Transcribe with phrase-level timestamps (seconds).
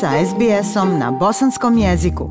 [0.00, 2.30] sa SBS-om na bosanskom jeziku.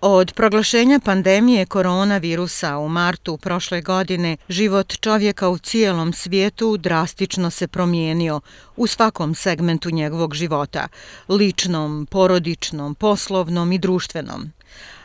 [0.00, 7.68] Od proglašenja pandemije koronavirusa u martu prošle godine, život čovjeka u cijelom svijetu drastično se
[7.68, 8.40] promijenio
[8.76, 10.88] u svakom segmentu njegovog života,
[11.28, 14.52] ličnom, porodičnom, poslovnom i društvenom.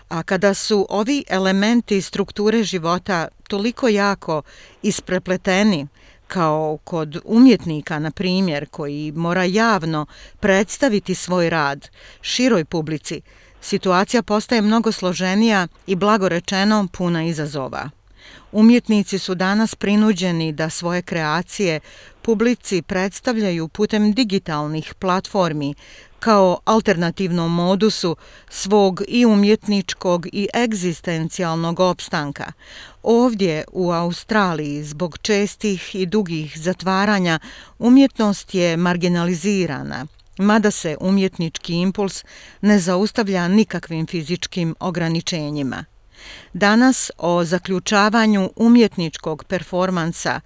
[0.09, 4.41] A kada su ovi elementi strukture života toliko jako
[4.81, 5.87] isprepleteni,
[6.31, 10.05] kao kod umjetnika, na primjer, koji mora javno
[10.39, 11.89] predstaviti svoj rad
[12.21, 13.21] široj publici,
[13.61, 17.89] situacija postaje mnogo složenija i blagorečeno puna izazova.
[18.51, 21.79] Umjetnici su danas prinuđeni da svoje kreacije
[22.21, 25.75] publici predstavljaju putem digitalnih platformi
[26.21, 28.15] kao alternativnom modusu
[28.49, 32.51] svog i umjetničkog i egzistencijalnog opstanka.
[33.03, 37.39] Ovdje u Australiji zbog čestih i dugih zatvaranja
[37.79, 40.05] umjetnost je marginalizirana,
[40.37, 42.23] mada se umjetnički impuls
[42.61, 45.85] ne zaustavlja nikakvim fizičkim ograničenjima.
[46.53, 50.41] Danas o zaključavanju umjetničkog performansa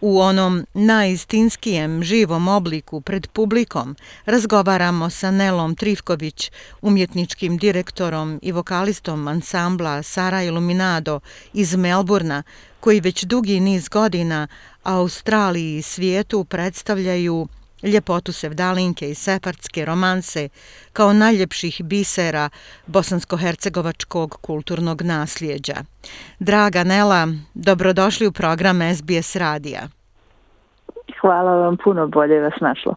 [0.00, 6.50] u onom najistinskijem živom obliku pred publikom razgovaramo sa Nelom Trifković,
[6.82, 11.20] umjetničkim direktorom i vokalistom ansambla Sara Illuminado
[11.52, 12.42] iz Melburna,
[12.80, 14.48] koji već dugi niz godina
[14.82, 17.48] Australiji i svijetu predstavljaju
[17.82, 20.48] ljepotu sevdalinke i sefardske romanse
[20.92, 22.48] kao najljepših bisera
[22.86, 25.74] bosansko-hercegovačkog kulturnog nasljeđa.
[26.38, 29.88] Draga Nela, dobrodošli u program SBS Radija.
[31.20, 32.94] Hvala vam puno, bolje vas našlo.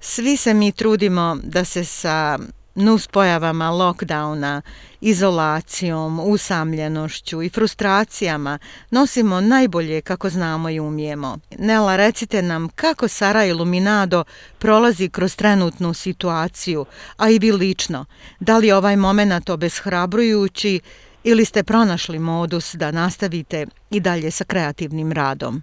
[0.00, 2.38] Svi se mi trudimo da se sa
[2.76, 4.60] nuspojavama lockdowna,
[5.00, 8.58] izolacijom, usamljenošću i frustracijama
[8.90, 11.38] nosimo najbolje kako znamo i umijemo.
[11.58, 14.24] Nela, recite nam kako Sara Iluminado
[14.58, 18.04] prolazi kroz trenutnu situaciju, a i vi lično.
[18.40, 20.80] Da li ovaj moment obeshrabrujući
[21.24, 25.62] ili ste pronašli modus da nastavite i dalje sa kreativnim radom?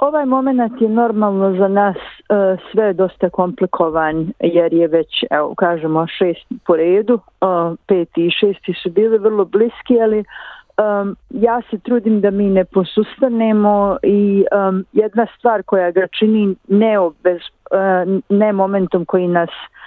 [0.00, 6.06] Ovaj moment je normalno za nas e, sve dosta komplikovan jer je već, evo, kažemo,
[6.06, 7.46] šest po redu, e,
[7.86, 12.64] peti i šesti su bili vrlo bliski, ali um, ja se trudim da mi ne
[12.64, 17.40] posustanemo i um, jedna stvar koja ga čini ne, obez,
[17.70, 19.79] uh, e, ne momentom koji nas uh,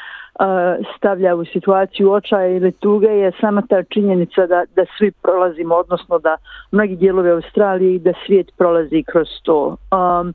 [0.97, 6.19] stavlja u situaciju očaja ili tuge je sama ta činjenica da, da svi prolazimo, odnosno
[6.19, 6.37] da
[6.71, 9.77] mnogi dijelovi Australije i da svijet prolazi kroz to.
[9.91, 10.33] Um,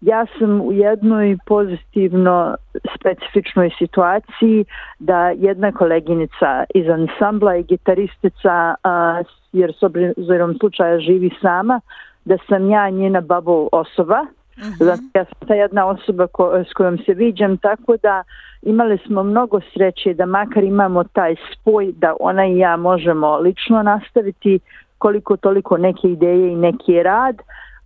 [0.00, 2.56] ja sam u jednoj pozitivno
[2.98, 4.64] specifičnoj situaciji
[4.98, 11.80] da jedna koleginica iz ansambla i gitaristica, uh, jer s obzirom slučaja živi sama,
[12.24, 14.26] da sam ja njena babo osoba,
[14.60, 14.84] Uh -huh.
[14.84, 18.22] Zato ja sam ta jedna osoba ko, s kojom se viđam, tako da
[18.62, 23.82] imali smo mnogo sreće da makar imamo taj spoj da ona i ja možemo lično
[23.82, 24.60] nastaviti
[24.98, 27.36] koliko toliko neke ideje i neki rad,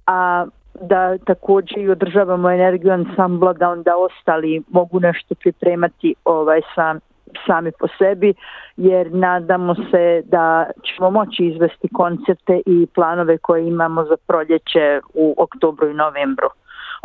[0.07, 0.47] a
[0.81, 6.99] da također i održavamo energiju ansambla da onda ostali mogu nešto pripremati ovaj sam,
[7.47, 8.35] sami po sebi,
[8.77, 15.35] jer nadamo se da ćemo moći izvesti koncerte i planove koje imamo za proljeće u
[15.39, 16.49] oktobru i novembru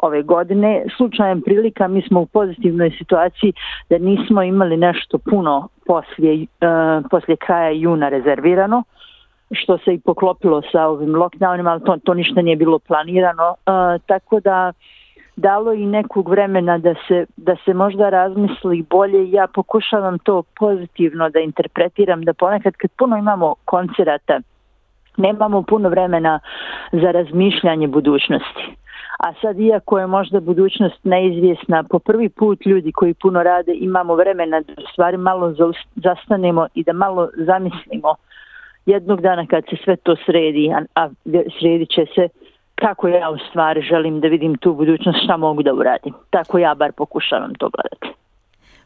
[0.03, 0.85] ove godine.
[0.97, 3.53] Slučajem prilika mi smo u pozitivnoj situaciji
[3.89, 8.83] da nismo imali nešto puno poslije, uh, poslije kraja juna rezervirano
[9.51, 13.49] što se i poklopilo sa ovim lockdownima, ali to, to ništa nije bilo planirano.
[13.49, 14.73] Uh, tako da
[15.35, 19.31] dalo i nekog vremena da se, da se možda razmisli bolje.
[19.31, 24.39] Ja pokušavam to pozitivno da interpretiram, da ponekad kad puno imamo koncerata,
[25.17, 26.39] nemamo puno vremena
[26.91, 28.75] za razmišljanje budućnosti
[29.19, 34.15] a sad iako je možda budućnost neizvjesna, po prvi put ljudi koji puno rade imamo
[34.15, 35.53] vremena da stvari malo
[35.95, 38.15] zastanemo i da malo zamislimo
[38.85, 41.09] jednog dana kad se sve to sredi, a, a
[41.59, 42.27] sredit će se
[42.75, 46.13] kako ja u stvari želim da vidim tu budućnost, šta mogu da uradim.
[46.29, 48.18] Tako ja bar pokušavam to gledati.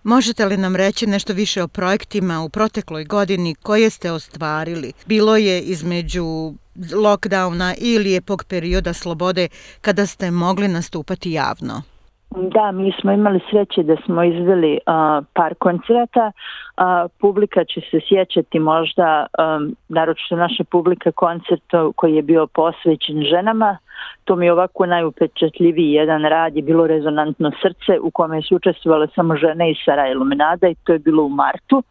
[0.03, 4.94] Možete li nam reći nešto više o projektima u protekloj godini koje ste ostvarili?
[5.05, 9.47] Bilo je između lockdowna ili je perioda slobode
[9.81, 11.92] kada ste mogli nastupati javno?
[12.35, 16.31] Da, mi smo imali sreće da smo izveli uh, par koncerta.
[16.31, 23.24] Uh, publika će se sjećati možda, um, naročito naša publika, koncerta koji je bio posvećen
[23.24, 23.77] ženama.
[24.24, 29.07] To mi je ovako najupečetljiviji jedan rad, je bilo rezonantno srce u kome su učestvovale
[29.15, 31.83] samo žene iz Sara Iluminada i to je bilo u martu.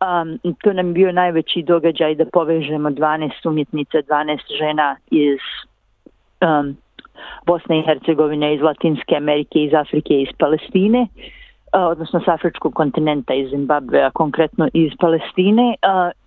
[0.00, 5.38] Um, to nam bio najveći događaj da povežemo 12 umjetnica, 12 žena iz
[6.40, 6.76] um,
[7.46, 11.06] Bosne i Hercegovine, iz Latinske Amerike, iz Afrike i iz Palestine.
[11.72, 15.74] odnosno s Afričkog kontinenta iz Zimbabve, a konkretno iz Palestine,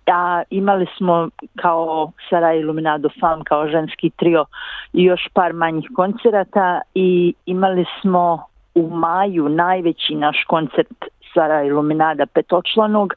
[0.06, 4.44] a imali smo kao Sara Iluminado Fam, kao ženski trio
[4.92, 11.04] i još par manjih koncerata i imali smo u maju najveći naš koncert
[11.34, 13.14] Sara Illuminada petočlanog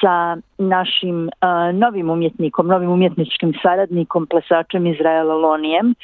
[0.00, 5.94] sa našim uh, novim umjetnikom, novim umjetničkim saradnikom, plesačem Izraela Lonijem,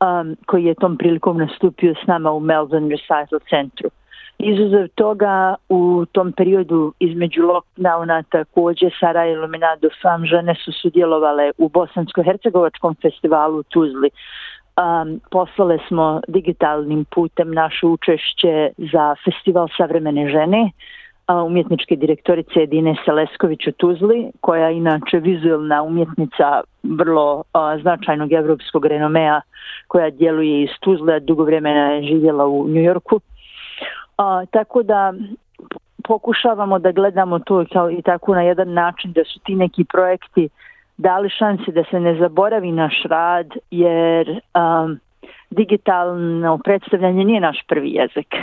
[0.00, 3.90] um, koji je tom prilikom nastupio s nama u Melbourne Recital centru.
[4.38, 11.68] Izuzev toga, u tom periodu između lockdowna također Sara Iluminado Fam žene su sudjelovale u
[11.68, 14.10] Bosansko-Hercegovačkom festivalu u Tuzli.
[14.10, 20.70] Um, poslale smo digitalnim putem naše učešće za festival savremene žene,
[21.46, 26.60] umjetničke direktorice Edine Selesković u Tuzli, koja je inače vizualna umjetnica
[26.98, 29.40] vrlo a, značajnog evropskog renomea
[29.88, 33.20] koja djeluje iz Tuzle, dugo vremena je živjela u Njujorku.
[34.18, 35.12] A, tako da
[36.04, 40.48] pokušavamo da gledamo to kao i tako na jedan način da su ti neki projekti
[40.96, 45.00] dali šanse da se ne zaboravi naš rad jer um,
[45.50, 48.34] digitalno predstavljanje nije naš prvi jezik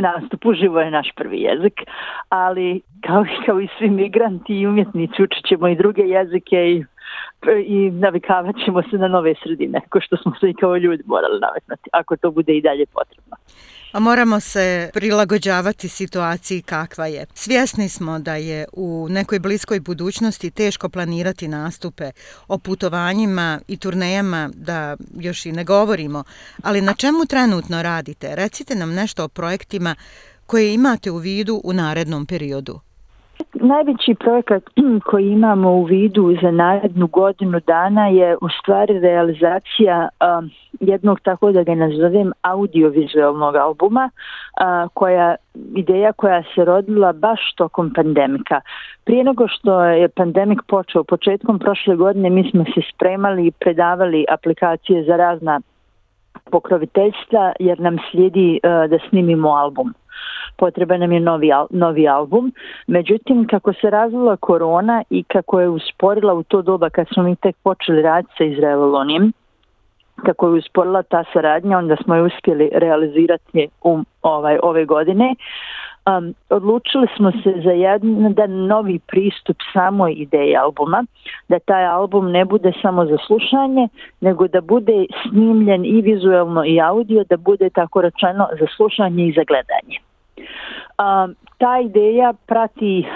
[0.00, 1.80] nastup uživo je naš prvi jezik,
[2.28, 6.84] ali kao, kao i svi migranti i umjetnici učit ćemo i druge jezike i,
[7.66, 11.40] i navikavat ćemo se na nove sredine, ko što smo se i kao ljudi morali
[11.40, 13.36] navetnati, ako to bude i dalje potrebno.
[13.92, 17.26] A moramo se prilagođavati situaciji kakva je.
[17.34, 22.10] Svjesni smo da je u nekoj bliskoj budućnosti teško planirati nastupe
[22.48, 26.24] o putovanjima i turnejama, da još i ne govorimo,
[26.62, 28.36] ali na čemu trenutno radite?
[28.36, 29.94] Recite nam nešto o projektima
[30.46, 32.80] koje imate u vidu u narednom periodu.
[33.54, 34.62] Najveći projekat
[35.10, 40.08] koji imamo u vidu za narednu godinu dana je u stvari realizacija
[40.38, 40.50] um,
[40.80, 45.34] jednog tako da ga nazovem audiovizualnog albuma uh, koja
[45.74, 48.60] ideja koja se rodila baš tokom pandemika.
[49.04, 54.24] Prije nego što je pandemik počeo početkom prošle godine mi smo se spremali i predavali
[54.28, 55.60] aplikacije za razna
[56.50, 59.94] pokroviteljstva jer nam slijedi uh, da snimimo album
[60.56, 62.52] potreba nam je novi, al novi album.
[62.86, 67.36] Međutim, kako se razvila korona i kako je usporila u to doba kad smo mi
[67.36, 69.32] tek počeli raditi sa Izraelonijem,
[70.26, 75.34] kako je usporila ta saradnja, onda smo je uspjeli realizirati u ovaj ove godine.
[76.06, 81.04] Um, odlučili smo se za jedan novi pristup samoj ideji albuma,
[81.48, 83.88] da taj album ne bude samo za slušanje,
[84.20, 89.32] nego da bude snimljen i vizuelno i audio, da bude tako rečeno za slušanje i
[89.32, 90.11] za gledanje.
[90.98, 93.06] Um, ta ideja prati,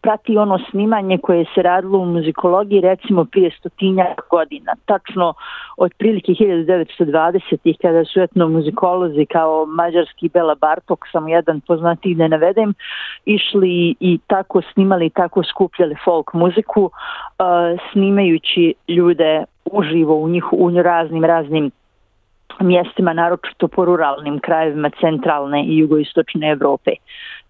[0.00, 4.72] prati ono snimanje koje se radilo u muzikologiji recimo prije stotinja godina.
[4.84, 5.34] Tačno
[5.76, 12.74] od prilike 1920-ih kada su etnomuzikolozi kao mađarski Bela Bartok, samo jedan poznati ne navedem,
[13.24, 16.90] išli i tako snimali i tako skupljali folk muziku uh,
[17.92, 21.70] snimajući ljude uživo u njih u raznim raznim
[22.60, 26.90] mjestima, naročito po ruralnim krajevima centralne i jugoistočne Evrope.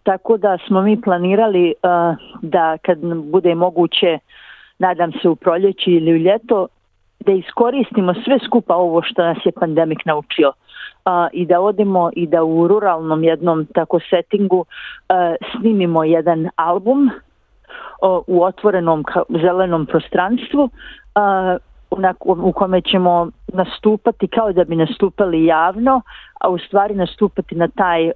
[0.03, 4.19] Tako da smo mi planirali uh, da kad bude moguće,
[4.79, 6.67] nadam se u proljeći ili u ljeto,
[7.21, 12.27] da iskoristimo sve skupa ovo što nas je pandemik naučio uh, i da odemo i
[12.27, 14.67] da u ruralnom jednom tako settingu uh,
[15.53, 20.71] snimimo jedan album uh, u otvorenom zelenom prostranstvu
[21.99, 26.01] na, u kome ćemo nastupati kao da bi nastupali javno,
[26.41, 28.13] a u stvari nastupati na taj uh,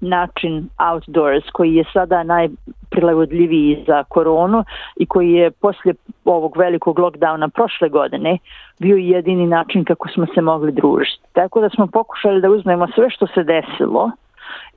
[0.00, 4.64] način outdoors koji je sada najprilagodljiviji za koronu
[4.96, 8.38] i koji je poslije ovog velikog lockdowna prošle godine
[8.78, 11.22] bio jedini način kako smo se mogli družiti.
[11.32, 14.10] Tako da smo pokušali da uzmemo sve što se desilo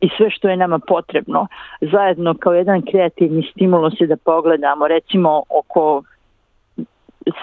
[0.01, 1.47] i sve što je nama potrebno
[1.81, 6.03] zajedno kao jedan kreativni stimulus je da pogledamo recimo oko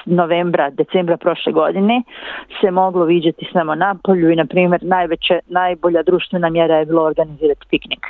[0.04, 2.02] novembra, decembra prošle godine
[2.60, 7.02] se moglo viđati samo na polju i na primjer najveće, najbolja društvena mjera je bilo
[7.02, 8.06] organizirati piknik.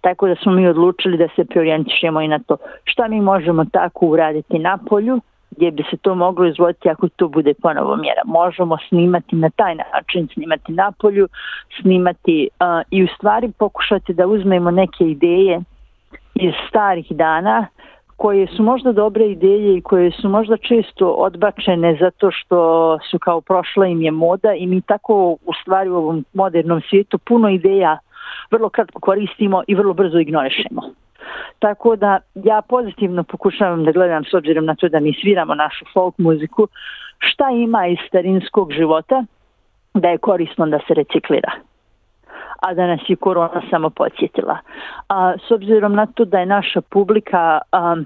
[0.00, 4.06] Tako da smo mi odlučili da se priorijentišemo i na to šta mi možemo tako
[4.06, 5.20] uraditi na polju
[5.56, 8.22] gdje bi se to moglo izvoditi ako to bude ponovo mjera.
[8.24, 11.28] Možemo snimati na taj način, snimati na polju,
[11.80, 15.60] snimati uh, i u stvari pokušati da uzmemo neke ideje
[16.34, 17.66] iz starih dana
[18.22, 22.58] koje su možda dobre ideje i koje su možda često odbačene zato što
[23.10, 25.14] su kao prošla im je moda i mi tako
[25.46, 27.98] u stvari u ovom modernom svijetu puno ideja
[28.50, 30.82] vrlo kratko koristimo i vrlo brzo ignorišemo.
[31.58, 35.84] Tako da ja pozitivno pokušavam da gledam s obzirom na to da mi sviramo našu
[35.94, 36.68] folk muziku,
[37.18, 39.24] šta ima iz starinskog života
[39.94, 41.52] da je korisno da se reciklira
[42.62, 44.58] a da nas je korona samo podsjetila.
[45.08, 47.96] A, s obzirom na to da je naša publika a,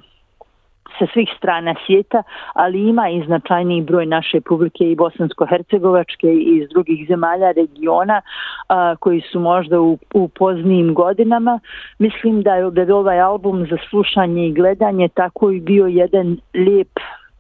[0.99, 2.23] sa svih strana svijeta,
[2.55, 8.23] ali ima i značajniji broj naše publike i bosansko-hercegovačke i iz drugih zemalja regiona
[8.69, 11.61] a, koji su možda u, u poznijim godinama.
[11.99, 16.37] Mislim da je, da je ovaj album za slušanje i gledanje tako i bio jedan
[16.55, 16.91] lijep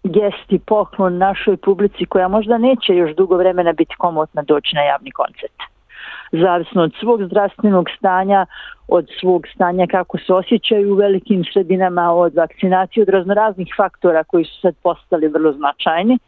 [0.04, 4.82] gest i poklon našoj publici koja možda neće još dugo vremena biti komotna doći na
[4.82, 5.75] javni koncert
[6.32, 8.46] zavisno od svog zdravstvenog stanja,
[8.88, 14.44] od svog stanja kako se osjećaju u velikim sredinama, od vakcinacije, od raznoraznih faktora koji
[14.44, 16.18] su sad postali vrlo značajni.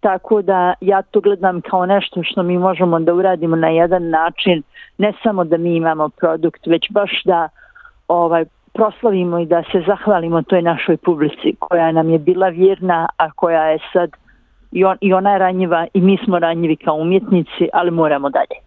[0.00, 4.62] Tako da ja to gledam kao nešto što mi možemo da uradimo na jedan način,
[4.98, 7.48] ne samo da mi imamo produkt, već baš da
[8.08, 8.44] ovaj
[8.76, 13.64] proslavimo i da se zahvalimo toj našoj publici koja nam je bila vjerna, a koja
[13.64, 14.10] je sad
[14.72, 18.65] i, on, i ona je ranjiva i mi smo ranjivi kao umjetnici, ali moramo dalje.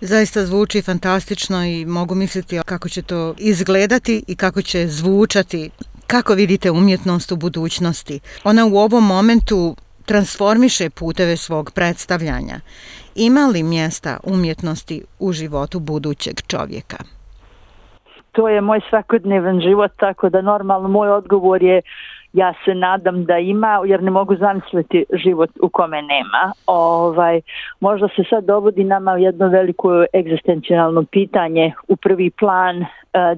[0.00, 5.70] Zaista zvuči fantastično i mogu misliti kako će to izgledati i kako će zvučati.
[6.06, 8.20] Kako vidite umjetnost u budućnosti?
[8.44, 9.76] Ona u ovom momentu
[10.06, 12.60] transformiše puteve svog predstavljanja.
[13.14, 16.96] Ima li mjesta umjetnosti u životu budućeg čovjeka?
[18.32, 21.82] To je moj svakodnevan život, tako da normalno moj odgovor je
[22.32, 26.52] ja se nadam da ima, jer ne mogu zamisliti život u kome nema.
[26.66, 27.40] Ovaj,
[27.80, 32.86] možda se sad dovodi nama jedno veliko egzistencijalno pitanje u prvi plan uh,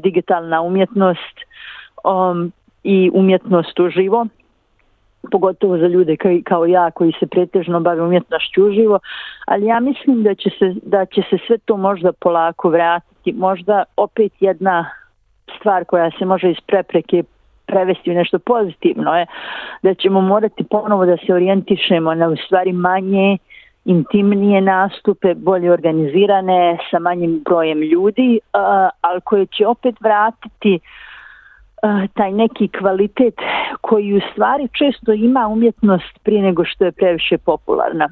[0.03, 1.37] digitalna umjetnost
[2.05, 2.53] um,
[2.85, 4.27] i umjetnost uživo
[5.31, 8.99] pogotovo za ljude kao, kao ja koji se pretežno bave umjetnošću uživo,
[9.47, 13.33] ali ja mislim da će, se, da će se sve to možda polako vratiti.
[13.33, 14.91] Možda opet jedna
[15.59, 17.23] stvar koja se može iz prepreke
[17.71, 19.27] prevesti u nešto pozitivno je
[19.83, 23.39] da ćemo morati ponovo da se orijentišemo na u stvari manje
[23.85, 28.41] intimnije nastupe, bolje organizirane, sa manjim brojem ljudi,
[29.01, 30.81] ali koje će opet vratiti
[32.15, 33.35] taj neki kvalitet
[33.81, 38.09] koji u stvari često ima umjetnost prije nego što je previše popularna.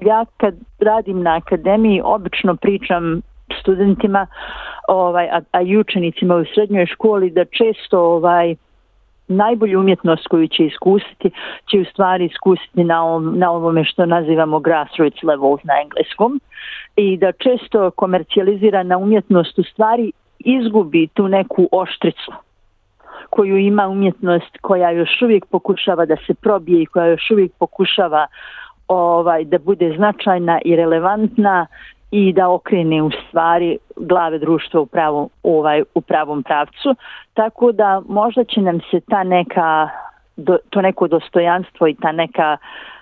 [0.00, 3.22] Ja kad radim na akademiji obično pričam
[3.60, 4.26] studentima
[4.88, 8.56] ovaj, a, a i učenicima u srednjoj školi da često ovaj,
[9.30, 11.30] najbolju umjetnost koju će iskusiti,
[11.70, 16.40] će u stvari iskusiti na, ovom, na ovome što nazivamo grassroots levels na engleskom.
[16.96, 22.32] I da često komercijalizirana umjetnost u stvari izgubi tu neku oštricu
[23.30, 28.26] koju ima umjetnost koja još uvijek pokušava da se probije i koja još uvijek pokušava
[28.88, 31.66] ovaj da bude značajna i relevantna
[32.10, 36.94] i da okrene u stvari glave društva u pravom, ovaj, u pravom pravcu.
[37.34, 39.88] Tako da možda će nam se ta neka,
[40.36, 42.56] do, to neko dostojanstvo i ta neka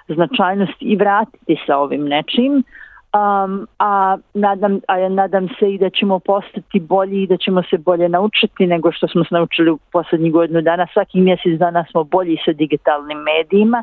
[0.08, 2.64] značajnost i vratiti sa ovim nečim.
[3.08, 7.78] Um, a, nadam, a nadam se i da ćemo postati bolji i da ćemo se
[7.78, 10.86] bolje naučiti nego što smo se naučili u posljednjih godinu dana.
[10.92, 13.82] Svaki mjesec dana smo bolji sa digitalnim medijima,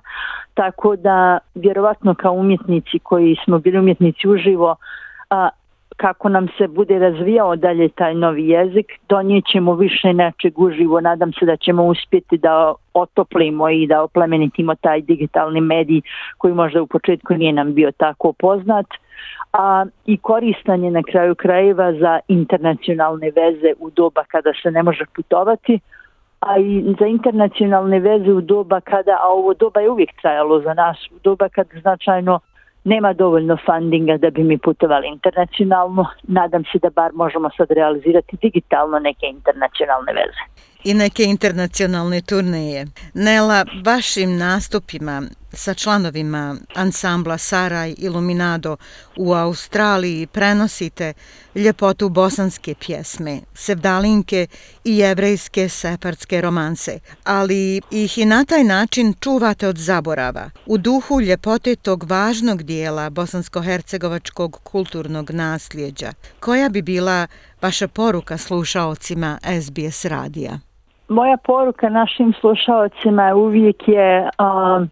[0.54, 4.76] tako da vjerovatno kao umjetnici koji smo bili umjetnici uživo,
[5.30, 5.50] a,
[5.98, 11.02] kako nam se bude razvijao dalje taj novi jezik, donijećemo više nečeg uživo.
[11.02, 16.02] Nadam se da ćemo uspjeti da otoplimo i da oplemenitimo taj digitalni medij
[16.38, 18.86] koji možda u početku nije nam bio tako poznat.
[19.54, 24.84] A, I koristan je na kraju krajeva za internacionalne veze u doba kada se ne
[24.84, 25.80] može putovati,
[26.40, 30.74] a i za internacionalne veze u doba kada, a ovo doba je uvijek trajalo za
[30.74, 32.40] nas, u doba kad značajno
[32.86, 36.06] nema dovoljno fundinga da bi mi putovali internacionalno.
[36.24, 40.44] Nadam se da bar možemo sad realizirati digitalno neke internacionalne veze.
[40.86, 42.88] I neke internacionalne turneje.
[43.14, 45.24] Nela, vašim nastupima
[45.54, 48.78] sa članovima ansambla Saraj Iluminado
[49.18, 51.14] u Australiji prenosite
[51.56, 54.48] ljepotu bosanske pjesme, sevdalinke
[54.84, 60.50] i jevrejske separske romanse, ali ih i na taj način čuvate od zaborava.
[60.66, 67.28] U duhu ljepote tog važnog dijela bosansko-hercegovačkog kulturnog nasljeđa, koja bi bila
[67.62, 70.60] vaša poruka slušaocima SBS radija?
[71.08, 74.90] Moja poruka našim slušaocima uvijek je um,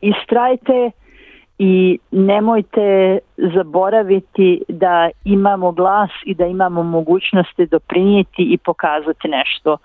[0.00, 0.90] istrajte
[1.58, 9.76] i nemojte zaboraviti da imamo glas i da imamo mogućnosti doprinijeti i pokazati nešto.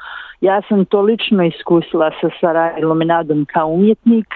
[0.42, 4.28] Ja sam to lično iskusila sa Saraj Iluminadom kao umjetnik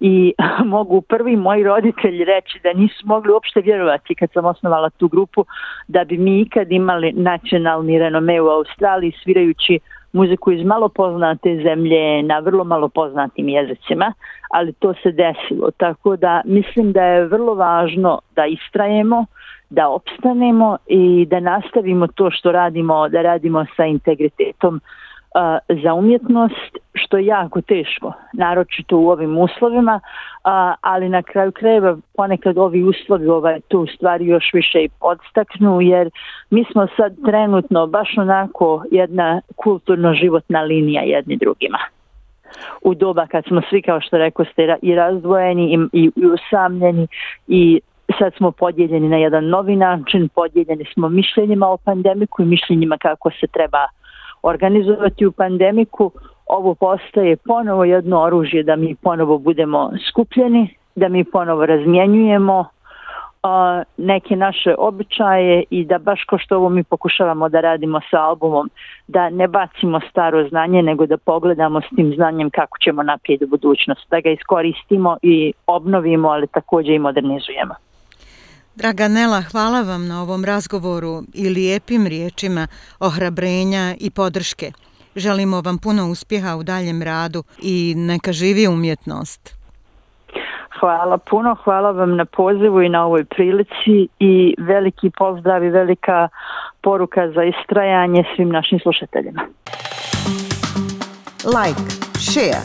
[0.00, 0.34] i
[0.74, 5.44] mogu prvi moji roditelji reći da nisu mogli uopšte vjerovati kad sam osnovala tu grupu
[5.88, 9.78] da bi mi ikad imali nacionalni renome u Australiji svirajući
[10.14, 14.12] muziku iz malo poznate zemlje na vrlo malo poznatim jezicima,
[14.50, 15.70] ali to se desilo.
[15.76, 19.26] Tako da mislim da je vrlo važno da istrajemo,
[19.70, 24.80] da opstanemo i da nastavimo to što radimo, da radimo sa integritetom
[25.82, 30.00] za umjetnost, što je jako teško, naročito u ovim uslovima,
[30.44, 35.80] a, ali na kraju krajeva ponekad ovi uslovi ovaj, tu stvari još više i podstaknu,
[35.80, 36.10] jer
[36.50, 41.78] mi smo sad trenutno baš onako jedna kulturno-životna linija jedni drugima.
[42.82, 47.06] U doba kad smo svi, kao što rekao ste, i razdvojeni i, i, i usamljeni
[47.48, 47.80] i
[48.18, 53.30] sad smo podijeljeni na jedan novi način, podijeljeni smo mišljenjima o pandemiku i mišljenjima kako
[53.30, 53.86] se treba
[54.42, 56.10] organizovati u pandemiku,
[56.46, 62.60] ovo postaje ponovo jedno oružje da mi ponovo budemo skupljeni, da mi ponovo razmjenjujemo
[63.44, 68.20] uh, neke naše običaje i da baš ko što ovo mi pokušavamo da radimo sa
[68.20, 68.70] albumom,
[69.08, 73.46] da ne bacimo staro znanje, nego da pogledamo s tim znanjem kako ćemo naprijed u
[73.46, 77.74] budućnost, da ga iskoristimo i obnovimo, ali također i modernizujemo.
[78.74, 82.66] Draga Nela, hvala vam na ovom razgovoru i lijepim riječima
[83.00, 84.72] ohrabrenja i podrške.
[85.16, 89.54] Želimo vam puno uspjeha u daljem radu i neka živi umjetnost.
[90.80, 96.28] Hvala puno, hvala vam na pozivu i na ovoj prilici i veliki pozdrav i velika
[96.82, 99.40] poruka za istrajanje svim našim slušateljima.
[101.44, 101.80] Like,
[102.18, 102.62] share,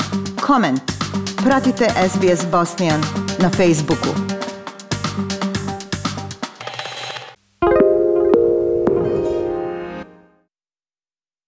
[0.48, 0.82] comment.
[1.44, 3.01] Pratite SBS Bosnian
[3.41, 4.38] na Facebooku.